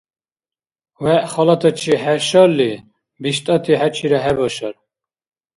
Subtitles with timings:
[1.03, 2.71] ВегӀ халатачи хӀешалли,
[3.21, 4.75] биштӀати хӀечира хӀебашар.